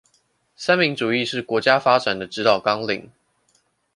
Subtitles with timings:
[0.55, 3.09] 三民主義是國家發展的指導綱領